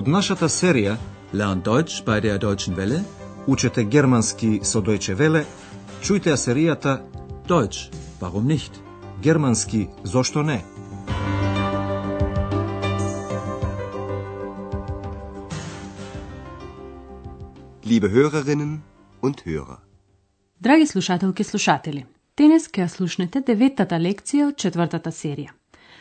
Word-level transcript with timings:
Од 0.00 0.06
нашата 0.08 0.48
серија 0.48 0.94
Lernt 1.36 1.66
Deutsch 1.66 2.04
bei 2.06 2.20
der 2.20 2.38
Deutschen 2.38 2.76
Welle. 2.76 3.00
Учете 3.46 3.84
германски 3.84 4.60
со 4.62 4.80
Deutsche 4.80 5.14
Welle, 5.18 5.44
чујте 6.00 6.30
ја 6.32 6.38
серијата 6.40 6.94
Deutsch, 7.48 7.90
warum 8.20 8.46
nicht? 8.46 8.80
Германски 9.22 9.88
зошто 10.04 10.42
не? 10.42 10.64
Liebe 17.84 18.08
Hörerinnen 18.08 18.80
und 19.22 19.44
Hörer. 19.44 19.78
Драги 20.60 20.86
слушателки 20.86 21.42
и 21.42 21.44
слушатели, 21.44 22.06
денес 22.38 22.70
ќе 22.70 22.86
ја 22.86 22.88
слушнете 22.88 23.40
деветата 23.40 23.96
лекција 23.96 24.48
од 24.48 24.56
четвртата 24.56 25.10
серија. 25.10 25.59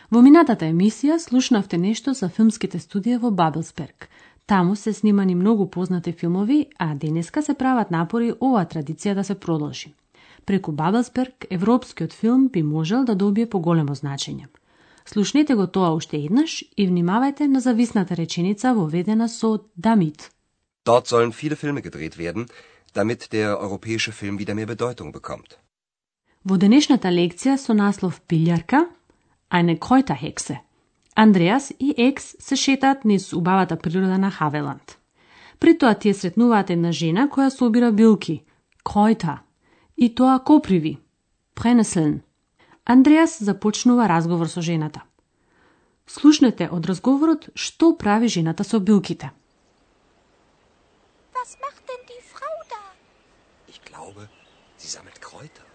Во 0.09 0.23
минатата 0.25 0.65
емисија 0.65 1.19
слушнавте 1.21 1.77
нешто 1.77 2.15
за 2.17 2.31
филмските 2.33 2.79
студија 2.81 3.19
во 3.21 3.29
Бабелсберг. 3.29 4.07
Таму 4.49 4.75
се 4.75 4.93
снимани 4.93 5.35
многу 5.35 5.67
познати 5.69 6.11
филмови, 6.11 6.65
а 6.79 6.95
денеска 6.95 7.43
се 7.43 7.53
прават 7.53 7.91
напори 7.91 8.31
оваа 8.41 8.65
традиција 8.65 9.13
да 9.13 9.23
се 9.23 9.35
продолжи. 9.35 9.93
Преку 10.45 10.71
Бабелсберг, 10.71 11.45
европскиот 11.49 12.13
филм 12.13 12.47
би 12.47 12.63
можел 12.63 13.05
да 13.05 13.15
добие 13.15 13.45
поголемо 13.45 13.93
значење. 13.95 14.47
Слушнете 15.05 15.55
го 15.55 15.67
тоа 15.67 15.93
уште 15.93 16.17
еднаш 16.17 16.63
и 16.77 16.89
внимавајте 16.89 17.45
на 17.45 17.61
зависната 17.61 18.17
реченица 18.17 18.73
воведена 18.73 19.29
со 19.29 19.59
damit. 19.77 20.31
Dort 20.85 21.05
sollen 21.05 21.31
viele 21.31 21.55
Filme 21.55 21.81
gedreht 21.81 22.17
werden, 22.17 22.47
damit 22.95 23.29
der 23.31 23.61
europäische 23.61 24.11
Film 24.11 24.39
wieder 24.39 24.55
mehr 24.55 24.65
Bedeutung 24.65 25.13
bekommt. 25.13 25.59
Во 26.43 26.57
денешната 26.57 27.09
лекција 27.09 27.57
со 27.57 27.73
наслов 27.73 28.21
Пилјарка, 28.27 28.87
eine 29.49 29.77
Kräuterhexe. 29.77 30.57
Андреас 31.15 31.73
и 31.79 31.93
Екс 31.97 32.35
се 32.39 32.55
шетаат 32.55 33.05
низ 33.05 33.33
убавата 33.33 33.75
природа 33.75 34.17
на 34.17 34.31
Хавеланд. 34.31 34.97
При 35.59 35.77
тоа 35.77 35.95
тие 35.95 36.13
сретнуваат 36.13 36.69
една 36.69 36.91
жена 36.91 37.27
која 37.27 37.49
собира 37.49 37.91
билки, 37.91 38.43
Kräuter, 38.85 39.37
и 39.97 40.15
тоа 40.15 40.39
коприви, 40.39 40.97
Brennnesseln. 41.55 42.19
Андреас 42.85 43.43
започнува 43.43 44.07
разговор 44.09 44.47
со 44.47 44.61
жената. 44.61 45.01
Слушнете 46.07 46.69
од 46.71 46.85
разговорот 46.89 47.49
што 47.55 47.93
прави 47.93 48.27
жената 48.27 48.63
со 48.63 48.79
билките. 48.79 49.31
Was 51.35 51.51
macht 51.65 51.83
denn 51.89 52.03
die 52.11 52.23
Frau 52.31 52.55
da? 52.73 52.83
Ich 53.67 53.81
glaube, 53.83 54.29
sie 54.77 54.87
sammelt 54.87 55.19
Kräuter. 55.21 55.65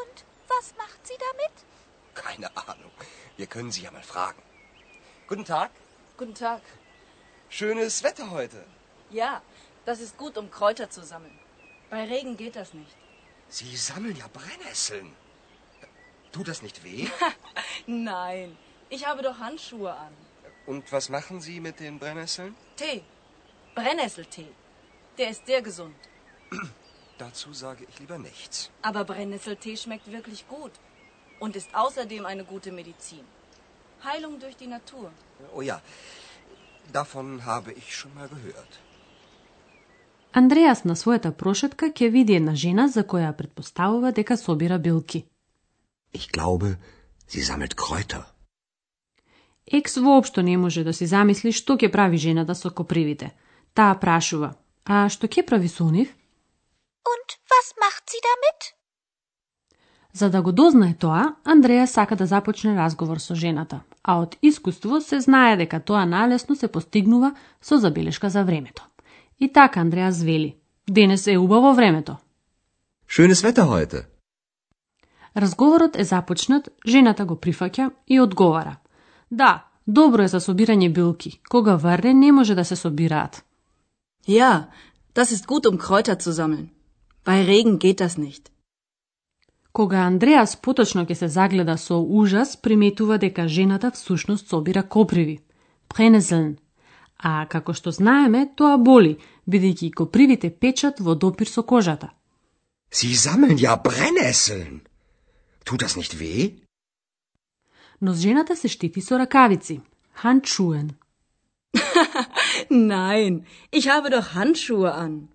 Und 0.00 0.16
was 0.48 0.74
macht 0.78 1.00
sie 1.06 1.18
damit? 1.28 1.69
Keine 2.14 2.54
Ahnung. 2.56 2.90
Wir 3.36 3.46
können 3.46 3.70
sie 3.72 3.82
ja 3.82 3.90
mal 3.90 4.02
fragen. 4.02 4.42
Guten 5.26 5.44
Tag. 5.44 5.70
Guten 6.16 6.34
Tag. 6.34 6.62
Schönes 7.48 8.02
Wetter 8.02 8.30
heute. 8.30 8.64
Ja, 9.10 9.42
das 9.84 10.00
ist 10.00 10.16
gut, 10.18 10.36
um 10.36 10.50
Kräuter 10.50 10.90
zu 10.90 11.04
sammeln. 11.04 11.38
Bei 11.88 12.04
Regen 12.04 12.36
geht 12.36 12.56
das 12.56 12.74
nicht. 12.74 12.96
Sie 13.48 13.76
sammeln 13.76 14.16
ja 14.16 14.26
Brennnesseln. 14.32 15.14
Tut 16.32 16.48
das 16.48 16.62
nicht 16.62 16.84
weh? 16.84 17.08
Nein, 17.86 18.56
ich 18.88 19.06
habe 19.06 19.22
doch 19.22 19.38
Handschuhe 19.38 19.92
an. 19.92 20.12
Und 20.66 20.92
was 20.92 21.08
machen 21.08 21.40
Sie 21.40 21.58
mit 21.58 21.80
den 21.80 21.98
Brennnesseln? 21.98 22.54
Tee. 22.76 23.02
Brennnesseltee. 23.74 24.52
Der 25.18 25.30
ist 25.30 25.46
sehr 25.46 25.62
gesund. 25.62 25.96
Dazu 27.18 27.52
sage 27.52 27.84
ich 27.88 27.98
lieber 27.98 28.18
nichts. 28.18 28.70
Aber 28.82 29.04
Brennnesseltee 29.04 29.76
schmeckt 29.76 30.10
wirklich 30.12 30.46
gut 30.48 30.72
und 31.40 31.56
ist 31.56 31.70
außerdem 31.74 32.24
eine 32.32 32.44
gute 32.44 32.70
Medizin. 32.80 33.24
Heilung 34.04 34.38
durch 34.38 34.56
die 34.56 34.70
Natur. 34.76 35.10
Oh 35.56 35.62
ja, 35.62 35.80
davon 36.92 37.44
habe 37.44 37.72
ich 37.72 37.88
schon 37.98 38.14
mal 38.14 38.28
gehört. 38.28 38.72
Андреас 40.32 40.84
на 40.84 40.94
својата 40.94 41.32
прошетка 41.32 41.86
ќе 41.90 42.08
види 42.16 42.34
една 42.38 42.54
жена 42.54 42.86
за 42.88 43.02
која 43.02 43.32
предпоставува 43.38 44.12
дека 44.12 44.36
собира 44.36 44.78
билки. 44.78 45.24
Ich 46.12 46.30
glaube, 46.30 46.76
sie 47.28 47.42
sammelt 47.42 47.74
Kräuter. 47.74 48.22
Екс 49.66 49.96
воопшто 49.96 50.42
не 50.42 50.56
може 50.56 50.84
да 50.84 50.92
си 50.92 51.06
замисли 51.06 51.52
што 51.52 51.76
ќе 51.76 51.90
прави 51.92 52.16
жената 52.16 52.54
со 52.54 52.70
копривите. 52.70 53.30
Таа 53.74 53.94
прашува, 53.94 54.54
а 54.84 55.08
што 55.08 55.26
ќе 55.26 55.46
прави 55.46 55.68
со 55.68 55.90
нив? 55.90 56.08
Und 57.12 57.28
was 57.50 57.74
macht 57.82 58.04
sie 58.10 58.22
damit? 58.30 58.79
За 60.12 60.30
да 60.30 60.42
го 60.42 60.52
дознае 60.52 60.94
тоа, 60.94 61.34
Андреја 61.44 61.86
сака 61.86 62.16
да 62.16 62.26
започне 62.26 62.76
разговор 62.76 63.18
со 63.18 63.34
жената, 63.34 63.80
а 64.02 64.18
од 64.20 64.36
искуство 64.42 65.00
се 65.00 65.20
знае 65.20 65.56
дека 65.56 65.80
тоа 65.80 66.04
налесно 66.06 66.56
се 66.56 66.68
постигнува 66.68 67.34
со 67.62 67.78
забелешка 67.78 68.30
за 68.30 68.44
времето. 68.44 68.86
И 69.40 69.52
така 69.52 69.80
Андреа 69.80 70.12
звели, 70.12 70.56
денес 70.90 71.26
е 71.26 71.38
убаво 71.38 71.74
времето. 71.74 72.16
Schönes 73.08 73.42
Wetter 73.42 73.64
heute. 73.64 74.04
Разговорот 75.36 75.96
е 75.96 76.04
започнат, 76.04 76.68
жената 76.86 77.24
го 77.24 77.34
прифаќа 77.34 77.90
и 78.08 78.20
одговара. 78.20 78.76
Да, 79.30 79.64
добро 79.86 80.22
е 80.22 80.28
за 80.28 80.40
собирање 80.40 80.92
билки, 80.92 81.40
кога 81.48 81.76
врне 81.76 82.14
не 82.14 82.32
може 82.32 82.54
да 82.54 82.64
се 82.64 82.76
собираат. 82.76 83.44
Ja, 84.28 84.66
das 85.14 85.32
ist 85.32 85.46
gut, 85.46 85.66
um 85.66 85.78
Kräuter 85.78 86.16
zu 86.18 86.32
sammeln. 86.32 86.68
Bei 87.24 87.44
Regen 87.46 87.78
geht 87.78 88.00
das 88.00 88.18
nicht. 88.18 88.49
Кога 89.72 90.02
Андреас 90.02 90.56
поточно 90.56 91.04
ќе 91.06 91.14
се 91.14 91.28
загледа 91.28 91.76
со 91.78 92.00
ужас, 92.00 92.56
приметува 92.56 93.18
дека 93.18 93.48
жената 93.48 93.90
всушност 93.90 94.48
собира 94.48 94.82
коприви. 94.82 95.38
Пренеселн. 95.88 96.56
А 97.18 97.46
како 97.46 97.74
што 97.74 97.92
знаеме, 97.92 98.48
тоа 98.56 98.78
боли, 98.78 99.18
бидејќи 99.46 99.92
копривите 99.94 100.50
печат 100.50 101.00
во 101.00 101.14
допир 101.14 101.48
со 101.48 101.62
кожата. 101.62 102.10
Sie 102.90 103.14
sammeln 103.14 103.58
ja 103.58 103.76
Brennnesseln. 103.76 104.80
Tut 105.64 105.82
das 105.82 105.96
nicht 105.96 106.18
weh? 106.18 106.58
Но 108.00 108.14
жената 108.14 108.56
се 108.56 108.68
штити 108.68 109.00
со 109.00 109.18
ракавици. 109.18 109.80
Handschuhen. 110.22 110.90
Nein, 112.70 113.44
ich 113.72 113.86
habe 113.88 114.10
doch 114.10 114.34
Handschuhe 114.34 114.90
an. 114.92 115.28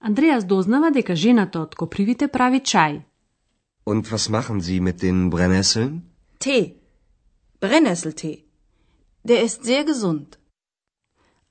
Андреас 0.00 0.44
дознава 0.44 0.90
дека 0.90 1.14
жената 1.16 1.60
од 1.60 1.74
копривите 1.74 2.28
прави 2.28 2.60
чај. 2.60 3.02
Und 3.85 4.11
was 4.11 4.29
machen 4.29 4.61
Sie 4.61 4.79
mit 4.79 5.01
den 5.01 5.29
Brennnesseln? 5.29 5.91
Tee. 6.39 6.75
Brennnesseltee. 7.59 8.37
Der 9.23 9.43
ist 9.43 9.63
sehr 9.63 9.83
gesund. 9.83 10.37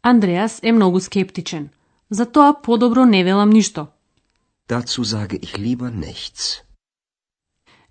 Андреас 0.02 0.60
е 0.62 0.72
многу 0.72 1.00
скептичен. 1.00 1.68
Затоа 2.10 2.62
подобро 2.62 3.04
не 3.04 3.24
велам 3.24 3.50
ништо. 3.50 3.86
Dazu 4.68 5.04
sage 5.04 5.36
ich 5.36 5.58
lieber 5.58 5.90
nichts. 5.90 6.62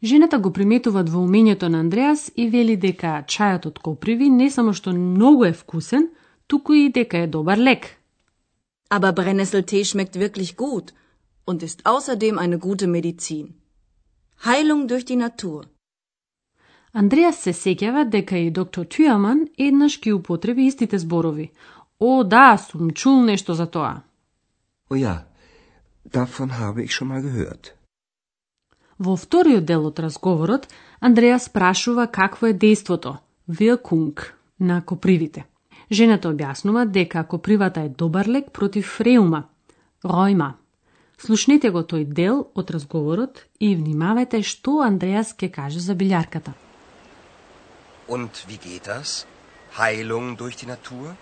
Жената 0.04 0.40
го 0.40 0.54
приметува 0.54 1.04
двоумењето 1.04 1.68
на 1.68 1.80
Андреас 1.80 2.32
и 2.36 2.50
вели 2.50 2.76
дека 2.78 3.26
чајот 3.28 3.66
од 3.66 3.80
коприви 3.80 4.30
не 4.30 4.50
само 4.52 4.74
што 4.74 4.94
многу 4.94 5.46
е 5.46 5.54
вкусен, 5.54 6.10
туку 6.48 6.74
и 6.74 6.90
дека 6.90 7.18
е 7.18 7.28
добар 7.28 7.58
лек. 7.58 7.86
Aber 8.90 9.12
Brennnesseltee 9.12 9.84
schmeckt 9.84 10.16
wirklich 10.16 10.56
gut 10.56 10.94
und 11.48 11.64
ist 11.64 11.86
außerdem 11.86 12.38
eine 12.38 12.58
gute 12.58 12.88
Medizin. 12.88 13.48
Heilung 14.45 14.89
durch 14.89 15.05
die 15.05 15.17
Natur. 15.17 15.65
Андреас 16.93 17.39
се 17.45 17.53
сеќава 17.55 18.03
дека 18.11 18.37
и 18.37 18.51
доктор 18.51 18.85
Тюаман 18.85 19.47
еднаш 19.59 20.01
ги 20.01 20.13
употреби 20.13 20.67
истите 20.67 20.99
зборови. 20.99 21.53
О, 22.01 22.25
да, 22.25 22.59
сум 22.59 22.91
чул 22.91 23.23
нешто 23.23 23.55
за 23.55 23.67
тоа. 23.67 24.03
Oh 24.91 24.97
ja, 24.97 25.25
davon 26.05 26.51
habe 26.51 26.83
ich 26.83 26.93
schon 26.93 27.09
mal 27.09 27.23
gehört. 27.23 27.73
Во 28.99 29.17
вториот 29.17 29.65
дел 29.65 29.87
од 29.87 29.99
разговорот, 29.99 30.67
Андреас 31.01 31.49
прашува 31.49 32.07
какво 32.07 32.47
е 32.47 32.55
дејството, 32.55 33.17
Wirkung, 33.49 34.19
на 34.59 34.83
копривите. 34.83 35.45
Жената 35.91 36.29
објаснува 36.29 36.85
дека 36.85 37.25
копривата 37.25 37.81
е 37.81 37.89
добар 37.89 38.27
лек 38.27 38.51
против 38.51 39.01
реума, 39.01 39.49
ројма. 40.05 40.62
Слушнете 41.22 41.72
го 41.72 41.82
тој 41.82 42.06
дел 42.20 42.44
од 42.54 42.72
разговорот 42.76 43.42
и 43.60 43.76
внимавајте 43.76 44.44
што 44.46 44.82
Андреас 44.86 45.34
ќе 45.34 45.50
каже 45.52 45.80
за 45.80 45.96
билјарката. 46.02 46.54
Und 48.08 48.46
wie 48.48 48.58
geht 48.58 48.86
das? 48.88 49.26
Heilung 49.78 50.38
durch 50.38 50.56
die 50.56 50.68
Natur? 50.68 51.16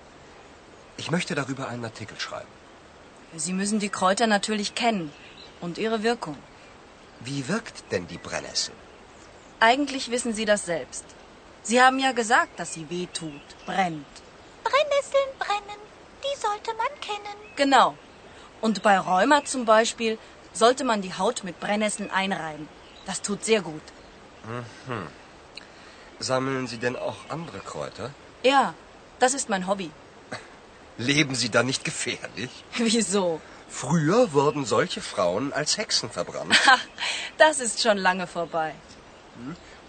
Ich 0.98 1.12
möchte 1.12 1.36
darüber 1.36 1.68
einen 1.69 1.86
Artikel 1.86 2.19
schreiben. 2.19 2.51
Sie 3.36 3.54
müssen 3.54 3.80
die 3.80 3.89
Kräuter 3.89 4.27
natürlich 4.27 4.75
kennen 4.75 5.12
und 5.62 5.77
ihre 5.77 6.04
Wirkung. 6.04 6.38
Wie 7.22 7.48
wirkt 7.48 7.92
denn 7.92 8.07
die 8.07 8.18
Brennnessel? 8.18 8.74
Eigentlich 9.60 10.12
wissen 10.12 10.33
Sie 10.33 10.45
das 10.45 10.66
selbst. 10.66 11.06
Sie 11.63 11.81
haben 11.81 12.00
ja 12.00 12.12
gesagt, 12.12 12.60
dass 12.60 12.74
sie 12.74 12.89
weh 12.89 13.07
tut, 13.12 13.48
brennt. 13.66 14.13
Brennnesseln 14.63 15.31
brennen, 15.39 15.81
die 16.24 16.39
sollte 16.39 16.72
man 16.81 16.94
kennen. 17.01 17.38
Genau. 17.56 17.98
und 18.61 18.83
bei 18.83 18.99
Rheuma 18.99 19.45
zum 19.45 19.65
Beispiel 19.65 20.19
sollte 20.53 20.85
man 20.85 21.03
die 21.03 21.15
Haut 21.15 21.45
mit 21.45 21.61
Brennnesseln 21.61 22.11
einreiben. 22.11 22.69
Das 23.07 23.23
tut 23.23 23.45
sehr 23.45 23.62
gut. 23.62 23.83
Sammeln 26.19 26.67
Sie 26.67 26.79
denn 26.79 26.97
auch 26.97 27.17
andere 27.29 27.61
Kräuter? 27.61 28.11
Ja, 28.43 28.75
das 29.19 29.35
ist 29.35 29.49
mein 29.49 29.67
Hobby. 29.67 29.91
Leben 30.99 31.35
Sie 31.35 31.51
da 31.51 31.62
nicht 31.62 31.85
gefährlich? 31.85 32.51
Wieso? 32.77 33.41
Früher 33.69 34.33
wurden 34.33 34.65
solche 34.65 35.01
Frauen 35.01 35.53
als 35.53 35.79
Hexen 35.79 36.11
verbrannt. 36.11 36.55
Ach, 36.67 36.85
das 37.39 37.61
ist 37.61 37.81
schon 37.81 37.99
lange 37.99 38.27
vorbei. 38.27 38.75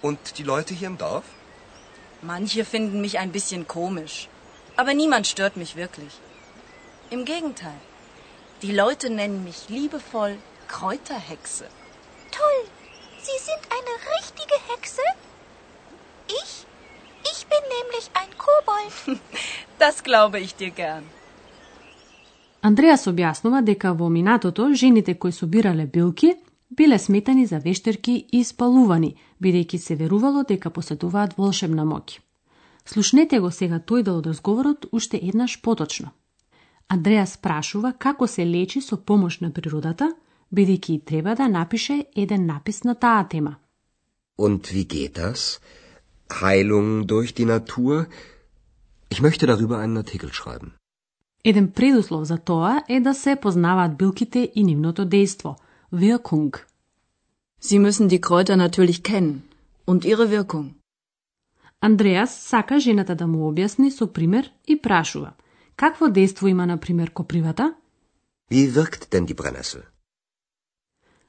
Und 0.02 0.38
die 0.38 0.44
Leute 0.44 0.74
hier 0.74 0.88
im 0.88 0.98
Dorf? 0.98 1.26
Manche 2.22 2.64
finden 2.64 3.02
mich 3.02 3.18
ein 3.18 3.32
bisschen 3.32 3.68
komisch. 3.68 4.30
Aber 4.78 4.94
niemand 4.94 5.28
stört 5.28 5.58
mich 5.58 5.76
wirklich. 5.76 6.14
Im 7.10 7.26
Gegenteil. 7.26 7.80
Die 8.62 8.72
Leute 8.72 9.10
nennen 9.10 9.44
mich 9.44 9.70
liebevoll 9.70 10.38
Kräuterhexe. 10.68 11.66
Toll. 12.40 12.60
Sie 13.26 13.40
sind 13.48 13.64
eine 13.78 13.94
richtige 14.18 14.58
Hexe? 14.70 15.02
Ich? 16.28 16.52
Ich 17.32 17.42
bin 17.52 17.64
nämlich 17.78 18.06
ein 18.22 18.32
Kobold. 18.46 19.20
Das 19.80 20.04
glaube 20.04 20.40
ich 20.40 20.54
dir 20.56 20.70
gern. 20.70 21.04
Андреас 22.62 23.08
објаснува 23.10 23.64
дека 23.66 23.96
во 23.98 24.10
минатото 24.10 24.74
жените 24.74 25.16
кои 25.16 25.32
собирале 25.32 25.88
билки 25.88 26.36
биле 26.70 27.00
сметани 27.00 27.46
за 27.46 27.60
вештерки 27.60 28.26
и 28.32 28.44
спалувани, 28.44 29.16
бидејќи 29.42 29.78
се 29.78 29.96
верувало 29.96 30.44
дека 30.44 30.70
поседуваат 30.70 31.34
волшебна 31.38 31.84
моќ. 31.84 32.20
Слушнете 32.86 33.40
го 33.40 33.52
сега 33.52 33.80
тој 33.80 34.04
дел 34.04 34.18
од 34.18 34.28
разговорот 34.28 34.86
уште 34.92 35.18
еднаш 35.18 35.62
поточно. 35.62 36.12
Андреас 36.92 37.38
прашува 37.38 37.94
како 38.06 38.28
се 38.28 38.46
лечи 38.46 38.82
со 38.82 38.98
помош 38.98 39.40
на 39.44 39.50
природата, 39.56 40.08
бидејќи 40.52 40.96
треба 41.12 41.36
да 41.40 41.48
напише 41.48 41.96
еден 42.24 42.46
напис 42.46 42.84
на 42.84 42.96
таа 42.96 43.24
тема. 43.34 43.56
Und 44.38 44.72
wie 44.74 44.86
geht 44.94 45.14
das? 45.16 45.60
Heilung 46.42 47.08
durch 47.08 47.34
die 47.38 47.46
Natur? 47.46 48.08
Ich 49.10 49.22
möchte 49.22 49.46
darüber 49.48 49.78
einen 49.80 49.98
Artikel 49.98 50.32
schreiben. 50.34 50.72
Еден 51.44 51.72
предуслов 51.72 52.24
за 52.24 52.38
тоа 52.38 52.84
е 52.90 53.00
да 53.00 53.14
се 53.14 53.36
познаваат 53.36 53.98
билките 53.98 54.52
и 54.56 54.64
нивното 54.64 55.06
дејство, 55.06 55.56
Wirkung. 55.94 56.52
Sie 57.62 57.80
müssen 57.80 58.08
die 58.08 58.22
Kräuter 58.22 58.56
natürlich 58.56 59.04
kennen 59.04 59.42
und 59.88 60.06
ihre 60.06 60.30
Wirkung. 60.32 60.68
Андреас 61.82 62.32
сака 62.50 62.80
жената 62.80 63.16
да 63.16 63.28
му 63.28 63.52
објасни 63.52 63.90
со 63.90 64.08
пример 64.08 64.52
и 64.68 64.82
прашува. 64.82 65.32
Какво 65.82 66.08
дејство 66.08 66.48
има, 66.48 66.66
на 66.66 66.78
пример, 66.78 67.10
копривата? 67.10 67.74
Wie 68.52 68.68
wirkt 68.70 69.10
denn 69.12 69.26
die 69.26 69.36
Brennnessel? 69.36 69.82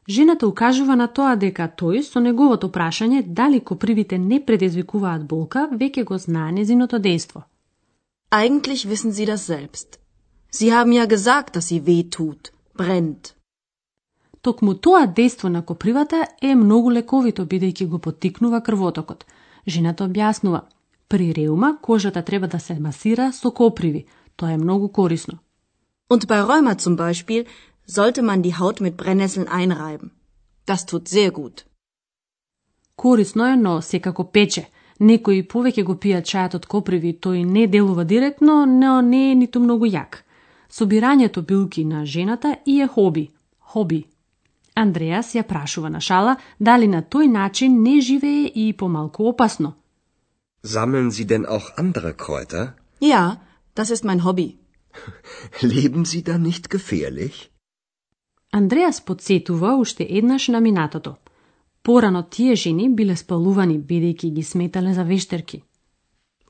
Жената 0.09 0.47
укажува 0.47 0.97
на 0.97 1.07
тоа 1.09 1.37
дека 1.37 1.69
тој 1.81 2.03
со 2.03 2.21
неговото 2.21 2.69
прашање 2.69 3.23
дали 3.23 3.61
копривите 3.61 4.19
не 4.19 4.41
предизвикуваат 4.45 5.25
болка, 5.25 5.69
веќе 5.73 6.05
го 6.05 6.19
знае 6.19 6.53
незиното 6.53 7.01
дејство. 7.01 7.43
Eigentlich 8.31 8.85
wissen 8.91 9.13
Sie 9.13 9.27
das 9.27 9.47
selbst. 9.47 9.99
Sie 10.51 10.71
haben 10.71 10.93
ja 10.93 11.07
gesagt, 11.07 11.55
dass 11.55 11.69
sie 11.69 11.81
weh 11.87 12.11
tut, 12.11 12.53
brennt. 12.77 13.35
Токму 14.43 14.75
тоа 14.75 15.07
дејство 15.07 15.49
на 15.49 15.63
копривата 15.63 16.27
е 16.43 16.55
многу 16.55 16.91
лековито 16.91 17.47
бидејќи 17.47 17.87
го 17.87 17.99
потикнува 17.99 18.61
крвотокот. 18.61 19.25
Жената 19.67 20.05
објаснува, 20.05 20.61
при 21.09 21.33
реума 21.33 21.79
кожата 21.83 22.23
треба 22.23 22.49
да 22.49 22.61
се 22.61 22.75
масира 22.81 23.33
со 23.33 23.51
коприви. 23.51 24.07
Тоа 24.37 24.53
е 24.53 24.57
многу 24.57 24.89
корисно. 24.89 25.39
Und 26.09 26.27
bei 26.27 26.41
Rheuma 26.41 26.79
zum 26.79 26.97
Beispiel 26.97 27.47
sollte 27.87 28.23
man 28.23 28.43
die 28.43 28.57
Haut 28.59 28.81
mit 28.81 28.97
Brennnesseln 28.97 29.49
einreiben. 29.49 30.11
Das 30.67 30.87
tut 30.87 31.09
sehr 31.09 31.31
gut. 31.31 31.65
Корисно 32.97 33.47
е, 33.47 33.57
но 33.57 33.83
секако 33.83 34.25
пече. 34.25 34.69
Некои 35.01 35.43
повеќе 35.43 35.83
го 35.83 35.95
пијат 36.03 36.29
чајот 36.31 36.55
од 36.55 36.67
коприви, 36.67 37.13
тој 37.25 37.45
не 37.45 37.67
делува 37.67 38.05
директно, 38.05 38.67
но 38.67 39.01
не 39.01 39.33
е 39.33 39.35
ниту 39.35 39.61
многу 39.61 39.87
јак. 39.87 40.23
Собирањето 40.71 41.43
билки 41.43 41.85
на 41.85 42.07
жената 42.07 42.57
и 42.67 42.81
е 42.83 42.87
хоби. 42.87 43.31
Хоби. 43.59 44.05
Андреас 44.75 45.35
ја 45.35 45.43
прашува 45.43 45.91
на 45.91 46.01
шала 46.01 46.37
дали 46.61 46.87
на 46.87 47.03
тој 47.03 47.27
начин 47.27 47.83
не 47.83 48.01
живее 48.01 48.47
и 48.55 48.73
помалку 48.73 49.29
опасно. 49.29 49.75
Sammeln 50.65 51.11
Sie 51.11 51.27
denn 51.27 51.47
auch 51.47 51.69
andere 51.77 52.13
Kräuter? 52.13 52.75
Ja, 53.01 53.37
das 53.75 53.91
ist 53.91 54.05
mein 54.05 54.25
Hobby. 54.25 54.59
Leben 55.61 56.05
Sie 56.05 56.23
da 56.23 56.39
nicht 56.39 56.71
gefährlich? 56.71 57.51
Андреас 58.51 59.01
подсетува 59.01 59.77
уште 59.77 60.07
еднаш 60.11 60.49
на 60.49 60.61
минатото. 60.61 61.15
Порано 61.83 62.23
тие 62.23 62.55
жени 62.55 62.89
биле 62.95 63.17
спалувани 63.17 63.79
бидејќи 63.79 64.29
ги 64.35 64.43
сметале 64.43 64.95
за 64.95 65.05
вештерки. 65.05 65.63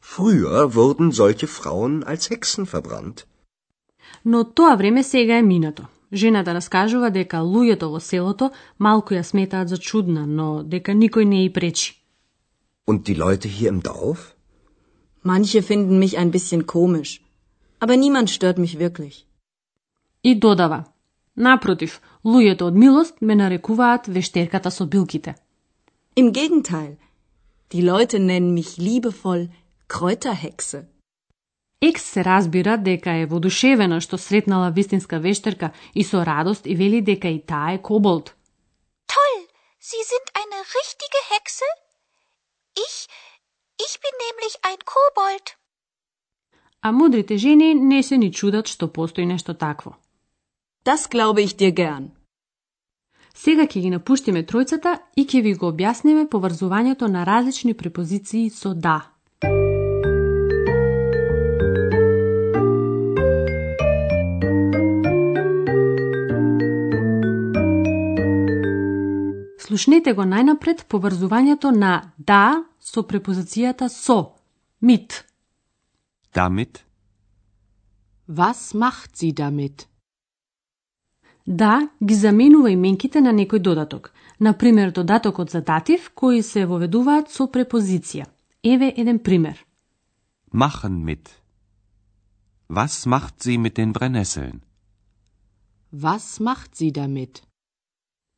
Früher 0.02 0.66
wurden 0.76 1.12
solche 1.12 1.46
Frauen 1.46 2.02
als 2.04 2.28
Hexen 2.30 2.64
verbrannt. 2.66 3.24
Но 4.24 4.44
тоа 4.44 4.76
време 4.76 5.02
сега 5.02 5.38
е 5.38 5.42
минато. 5.42 5.82
Жената 6.12 6.54
раскажува 6.54 7.10
дека 7.10 7.36
луѓето 7.36 7.88
во 7.88 8.00
селото 8.00 8.50
малку 8.78 9.14
ја 9.14 9.22
сметаат 9.22 9.68
за 9.68 9.78
чудна, 9.78 10.26
но 10.26 10.62
дека 10.62 10.92
никој 10.92 11.24
не 11.24 11.46
ја 11.46 11.52
пречи. 11.52 12.02
Und 12.86 13.06
die 13.06 13.14
Leute 13.14 13.48
hier 13.48 13.68
im 13.68 13.80
Dorf? 13.80 14.34
Manche 15.22 15.62
finden 15.62 15.98
mich 15.98 16.18
ein 16.18 16.30
bisschen 16.30 16.66
komisch. 16.66 17.20
Aber 17.80 17.96
niemand 17.96 18.30
stört 18.30 18.58
mich 18.58 18.78
wirklich. 18.78 19.26
И 20.22 20.34
додава, 20.34 20.84
напротив, 21.34 22.00
луѓето 22.24 22.62
од 22.62 22.74
милост 22.74 23.16
ме 23.20 23.34
нарекуваат 23.34 24.06
вештерката 24.06 24.70
со 24.70 24.86
билките. 24.86 25.34
Im 26.16 26.32
Gegenteil. 26.32 26.96
Die 27.72 27.82
Leute 27.82 28.18
nennen 28.18 28.54
mich 28.54 28.76
liebevoll 28.76 29.48
Kräuterhexe. 29.88 30.84
Екс 31.82 32.02
се 32.02 32.24
разбира 32.24 32.76
дека 32.78 33.10
е 33.10 33.26
водушевена 33.26 34.00
што 34.00 34.18
сретнала 34.18 34.70
вистинска 34.70 35.18
вештерка 35.18 35.72
и 35.94 36.04
со 36.04 36.22
радост 36.26 36.66
и 36.66 36.74
вели 36.76 37.00
дека 37.02 37.28
и 37.28 37.40
таа 37.42 37.72
е 37.74 37.82
коболт. 37.82 38.34
Toll. 39.14 39.38
Sie 39.80 40.02
sind 40.10 40.26
eine 40.40 40.60
richtige 40.78 41.20
Hexe? 41.30 41.68
Ich? 42.84 42.96
Ich 43.84 43.94
bin 44.02 44.14
nämlich 44.26 44.54
ein 44.68 44.80
Kobold. 44.92 45.46
А 46.82 46.92
мудрите 46.92 47.36
жени 47.36 47.74
не 47.74 48.02
се 48.02 48.16
ни 48.16 48.30
чудат 48.32 48.66
што 48.66 48.88
постои 48.88 49.26
нешто 49.26 49.54
такво. 49.54 49.96
Das 50.84 51.08
glaube 51.08 51.42
ich 51.42 51.56
dir 51.56 51.72
gern. 51.72 52.10
Сега 53.34 53.62
ќе 53.62 53.80
ги 53.80 53.90
напуштиме 53.90 54.42
тројцата 54.42 54.98
и 55.16 55.24
ќе 55.24 55.42
ви 55.42 55.54
го 55.54 55.72
објасниме 55.72 56.28
поврзувањето 56.28 57.08
на 57.08 57.24
различни 57.26 57.74
препозиции 57.74 58.50
со 58.50 58.74
да. 58.74 58.98
Слушнете 69.58 70.12
го 70.12 70.22
најнапред 70.22 70.84
поврзувањето 70.84 71.70
на 71.70 72.12
да 72.18 72.64
со 72.82 73.02
препозицијата 73.06 73.88
со, 73.88 74.34
mit. 74.80 75.24
Damit? 76.34 76.84
Was 78.26 78.74
macht 78.74 79.16
sie 79.16 79.32
damit? 79.32 79.86
Да 81.46 81.88
ги 82.00 82.14
заменува 82.14 82.70
именките 82.70 83.20
на 83.20 83.32
некој 83.32 83.58
додаток. 83.58 84.12
Например, 84.40 84.90
додатокот 84.90 85.50
за 85.50 85.60
датив 85.60 86.10
кои 86.14 86.42
се 86.42 86.66
воведуваат 86.66 87.30
со 87.30 87.46
препозиција. 87.46 88.26
Еве 88.62 88.94
еден 88.96 89.18
пример. 89.18 89.64
Machen 90.52 91.04
mit. 91.04 91.30
Was 92.68 93.06
macht 93.06 93.42
sie 93.42 93.58
mit 93.58 93.76
den 93.76 93.92
Brennnesseln? 93.92 94.62
Was 95.92 96.40
macht 96.40 96.76
sie 96.76 96.92
damit? 96.92 97.42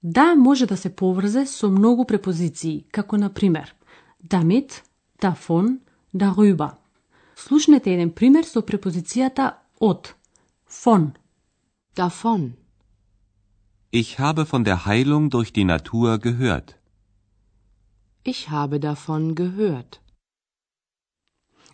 Да 0.02 0.34
може 0.34 0.66
да 0.66 0.76
се 0.76 0.96
поврзе 0.96 1.46
со 1.46 1.70
многу 1.70 2.04
препозиции, 2.04 2.84
како 2.92 3.16
на 3.16 3.32
пример 3.32 3.74
damit, 4.30 4.82
davon, 5.20 5.80
darüber. 6.12 6.70
Слушнете 7.36 7.92
еден 7.92 8.10
пример 8.10 8.44
со 8.44 8.60
препозицијата 8.60 9.52
од, 9.80 10.14
von. 10.82 11.12
Davon. 11.96 12.52
Ich 13.90 14.18
habe 14.18 14.44
von 14.46 14.64
der 14.64 14.86
Heilung 14.86 15.30
durch 15.30 15.52
die 15.52 15.64
Natur 15.64 16.18
gehört. 16.18 16.76
Ich 18.24 18.50
habe 18.50 18.80
davon 18.80 19.34
gehört. 19.34 20.00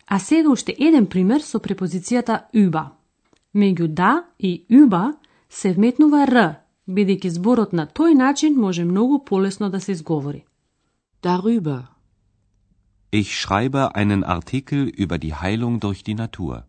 А 0.07 0.19
сега 0.19 0.51
уште 0.51 0.75
еден 0.79 1.07
пример 1.07 1.41
со 1.41 1.59
препозицијата 1.59 2.51
über. 2.53 2.85
Меѓу 3.55 3.87
да 3.87 4.25
и 4.39 4.65
über 4.69 5.15
се 5.49 5.73
вметнува 5.73 6.27
р, 6.27 6.55
бидејќи 6.89 7.29
зборот 7.29 7.73
на 7.73 7.87
тој 7.87 8.15
начин 8.15 8.59
може 8.59 8.85
многу 8.85 9.25
полесно 9.25 9.71
да 9.71 9.81
се 9.81 9.93
изговори. 9.93 10.45
Darüber. 11.23 11.90
Ich 13.12 13.40
schreibe 13.40 13.96
einen 13.96 14.24
Artikel 14.24 14.88
über 14.88 15.18
die 15.18 15.36
Heilung 15.36 15.80
durch 15.80 16.04
die 16.04 16.16
Natur. 16.16 16.68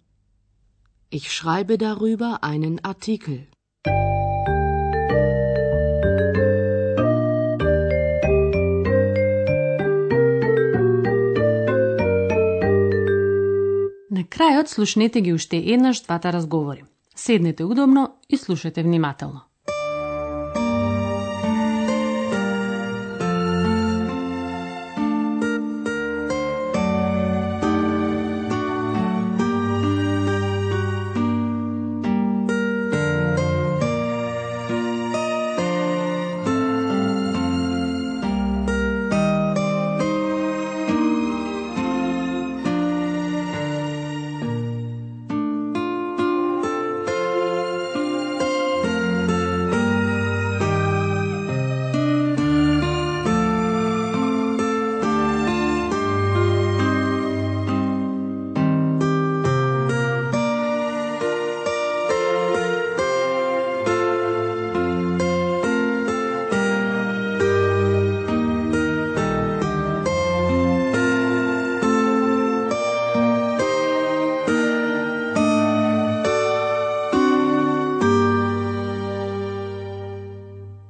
Ich 1.10 1.32
schreibe 1.32 1.78
darüber 1.78 2.42
einen 2.42 2.84
Artikel. 2.84 3.46
крајот 14.36 14.68
слушнете 14.68 15.20
ги 15.20 15.32
уште 15.32 15.56
еднаш 15.56 16.00
двата 16.02 16.32
разговори. 16.32 16.84
Седнете 17.14 17.64
удобно 17.64 18.12
и 18.28 18.36
слушате 18.36 18.82
внимателно. 18.82 19.40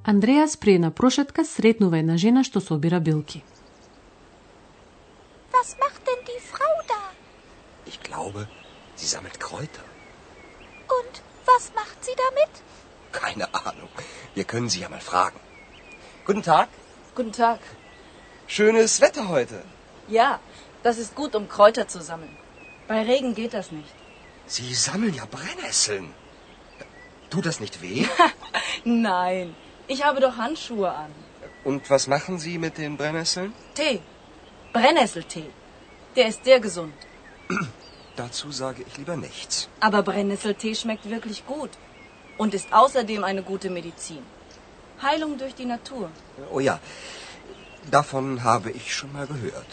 Андреас 0.05 0.57
при 0.57 0.75
една 0.75 0.91
прошетка 0.91 1.45
сретнува 1.45 1.99
една 1.99 2.17
жена 2.17 2.45
што 2.45 2.61
собира 2.61 3.01
билки. 3.01 3.43
Was 5.53 5.69
macht 5.83 6.03
denn 6.09 6.23
die 6.31 6.41
Frau 6.53 6.75
da? 6.93 7.03
Ich 7.87 7.99
glaube, 8.09 8.47
sie 8.95 9.09
sammelt 9.15 9.37
Kräuter. 9.47 9.85
Und 10.97 11.15
was 11.51 11.65
macht 11.81 11.99
sie 12.07 12.17
damit? 12.25 12.53
Keine 13.13 13.47
Ahnung. 13.53 13.91
Wir 14.37 14.45
können 14.45 14.69
sie 14.69 14.81
ja 14.81 14.89
mal 14.89 15.01
fragen. 15.01 15.41
Guten 16.27 16.43
Tag. 16.43 16.69
Guten 17.17 17.33
Tag. 17.33 17.61
Schönes 18.47 19.01
Wetter 19.01 19.29
heute. 19.29 19.59
Ja, 20.09 20.39
das 20.85 20.99
ist 20.99 21.17
gut, 21.17 21.35
um 21.35 21.49
Kräuter 21.49 21.89
zu 21.89 22.01
sammeln. 22.01 22.37
Bei 22.87 23.03
Regen 23.03 23.35
geht 23.35 23.55
das 23.55 23.73
nicht. 23.73 23.95
Sie 24.47 24.73
sammeln 24.75 25.15
ja 25.15 25.25
Brennnesseln. 25.37 26.15
Tut 27.31 27.47
das 27.47 27.59
nicht 27.59 27.83
weh? 27.83 28.07
Nein, 28.85 29.57
ich 29.91 30.05
habe 30.05 30.21
doch 30.21 30.37
Handschuhe 30.37 30.91
an. 31.05 31.11
Und 31.65 31.91
was 31.91 32.07
machen 32.15 32.39
Sie 32.39 32.59
mit 32.59 32.79
den 32.79 32.97
Brennnesseln? 32.97 33.53
Tee. 33.75 34.01
Brennnesseltee. 34.73 35.49
Der 36.17 36.27
ist 36.29 36.45
sehr 36.45 36.61
gesund. 36.61 36.95
Dazu 38.17 38.51
sage 38.51 38.85
ich 38.87 38.97
lieber 38.99 39.17
nichts. 39.17 39.69
Aber 39.81 40.03
Brennnesseltee 40.03 40.75
schmeckt 40.75 41.11
wirklich 41.11 41.41
gut. 41.47 41.73
Und 42.39 42.55
ist 42.55 42.73
außerdem 42.73 43.25
eine 43.25 43.43
gute 43.43 43.71
Medizin. 43.71 44.23
Heilung 45.03 45.39
durch 45.39 45.55
die 45.55 45.67
Natur. 45.67 46.11
Oh 46.53 46.61
ja, 46.61 46.79
davon 47.91 48.45
habe 48.45 48.71
ich 48.71 48.95
schon 48.95 49.13
mal 49.13 49.27
gehört. 49.27 49.73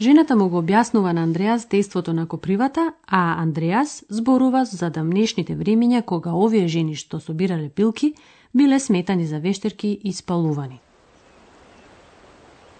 Жената 0.00 0.36
му 0.36 0.48
го 0.48 0.62
објаснува 0.62 1.12
на 1.12 1.22
Андреас 1.22 1.66
действото 1.66 2.12
на 2.12 2.26
копривата, 2.28 2.92
а 3.06 3.42
Андреас 3.42 4.04
зборува 4.08 4.64
за 4.64 4.90
дамнешните 4.90 5.56
времиња 5.56 6.02
кога 6.02 6.30
овие 6.32 6.68
жени 6.68 6.94
што 6.94 7.18
собирале 7.20 7.68
пилки 7.68 8.14
биле 8.54 8.80
сметани 8.80 9.26
за 9.26 9.38
вештерки 9.38 10.00
и 10.04 10.12
спалувани. 10.12 10.80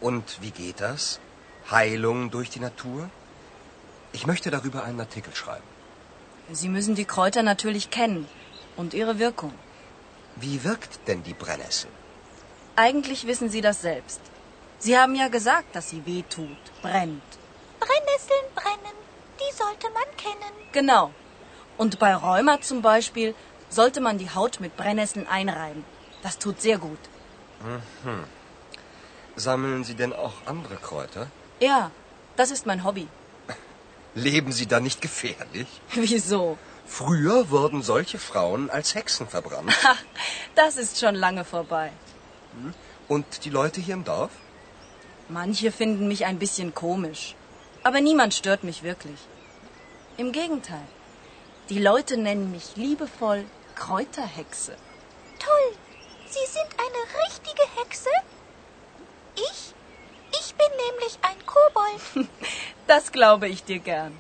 Und 0.00 0.24
wie 0.40 0.52
geht 0.52 0.80
das? 0.80 1.20
Heilung 1.70 2.30
durch 2.30 2.50
die 2.50 2.60
Natur? 2.60 3.10
Ich 4.12 4.26
möchte 4.26 4.50
darüber 4.50 4.84
einen 4.84 5.00
Artikel 5.00 5.34
schreiben. 5.34 5.68
Sie 6.52 6.68
müssen 6.68 6.94
die 6.94 7.04
Kräuter 7.04 7.42
natürlich 7.42 7.90
kennen 7.90 8.26
und 8.76 8.94
ihre 8.94 9.18
Wirkung. 9.18 9.52
Wie 10.36 10.62
wirkt 10.64 11.00
denn 11.08 11.22
die 11.24 11.34
Brennnessel? 11.34 11.90
Eigentlich 12.76 13.26
wissen 13.26 13.48
Sie 13.50 13.60
das 13.60 13.82
selbst. 13.82 14.20
Sie 14.78 14.96
haben 14.96 15.16
ja 15.16 15.28
gesagt, 15.28 15.74
dass 15.74 15.90
sie 15.90 16.06
weh 16.06 16.22
tut, 16.22 16.62
brennt. 16.82 17.30
Brennnesseln 17.80 18.46
brennen, 18.54 18.96
die 19.40 19.52
sollte 19.62 19.88
man 19.98 20.08
kennen. 20.16 20.54
Genau. 20.72 21.10
Und 21.76 21.98
bei 21.98 22.14
Rheuma 22.14 22.60
zum 22.60 22.80
Beispiel 22.82 23.34
sollte 23.73 24.01
man 24.01 24.17
die 24.17 24.29
Haut 24.29 24.59
mit 24.59 24.77
Brennnesseln 24.77 25.27
einreiben. 25.27 25.83
Das 26.21 26.37
tut 26.37 26.61
sehr 26.61 26.77
gut. 26.77 26.99
Sammeln 29.35 29.83
Sie 29.83 29.95
denn 29.95 30.13
auch 30.13 30.33
andere 30.45 30.75
Kräuter? 30.75 31.27
Ja, 31.59 31.91
das 32.35 32.51
ist 32.51 32.65
mein 32.65 32.83
Hobby. 32.83 33.07
Leben 34.15 34.51
Sie 34.51 34.67
da 34.67 34.79
nicht 34.79 35.01
gefährlich? 35.01 35.67
Wieso? 35.93 36.57
Früher 36.85 37.49
wurden 37.49 37.81
solche 37.81 38.19
Frauen 38.19 38.69
als 38.69 38.95
Hexen 38.95 39.27
verbrannt. 39.27 39.73
Das 40.55 40.77
ist 40.77 40.99
schon 40.99 41.15
lange 41.15 41.45
vorbei. 41.45 41.91
Und 43.07 43.43
die 43.43 43.49
Leute 43.49 43.81
hier 43.81 43.95
im 43.95 44.03
Dorf? 44.03 44.29
Manche 45.29 45.71
finden 45.71 46.07
mich 46.07 46.25
ein 46.25 46.37
bisschen 46.37 46.75
komisch. 46.75 47.33
Aber 47.81 48.01
niemand 48.01 48.35
stört 48.35 48.63
mich 48.63 48.83
wirklich. 48.83 49.17
Im 50.17 50.31
Gegenteil. 50.31 50.87
Die 51.69 51.79
Leute 51.79 52.17
nennen 52.17 52.51
mich 52.51 52.75
liebevoll 52.75 53.45
Kräuterhexe. 53.81 54.73
Toll. 55.45 55.67
Sie 56.33 56.47
sind 56.55 56.71
eine 56.85 57.01
richtige 57.23 57.65
Hexe? 57.77 58.13
Ich? 59.47 59.59
Ich 60.39 60.49
bin 60.59 60.71
nämlich 60.85 61.13
ein 61.29 61.39
Kobold. 61.53 62.27
Das 62.87 63.11
glaube 63.11 63.47
ich 63.47 63.63
dir 63.63 63.79
gern. 63.79 64.13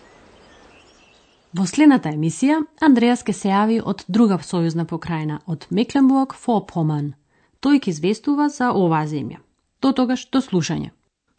Во 1.53 1.67
следната 1.69 2.09
емисија, 2.09 2.63
Андреас 2.81 3.21
ке 3.21 3.33
се 3.37 3.51
јави 3.51 3.75
од 3.85 4.05
друга 4.07 4.39
сојузна 4.41 4.87
покрајна, 4.89 5.41
од 5.45 5.67
Мекленбург 5.69 6.33
Фопоман. 6.33 7.13
Тој 7.61 7.77
ќе 7.83 7.89
известува 7.93 8.47
за 8.49 8.71
оваа 8.73 9.05
земја. 9.05 9.37
До 9.81 9.91
тогаш, 9.93 10.25
до 10.33 10.41
слушање. 10.41 10.89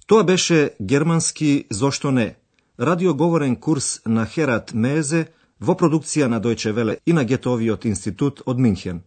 Тоа 0.06 0.22
беше 0.22 0.70
германски 0.80 1.66
Зошто 1.70 2.10
не? 2.10 2.36
Радиоговорен 2.78 3.56
курс 3.56 4.00
на 4.06 4.26
Херат 4.26 4.74
Мезе 4.74 5.26
во 5.60 5.74
продукција 5.74 6.28
на 6.28 6.40
Дојче 6.40 6.72
Веле 6.72 6.98
и 7.06 7.12
на 7.12 7.24
Гетовиот 7.24 7.86
институт 7.86 8.42
од 8.46 8.58
Минхен. 8.58 9.02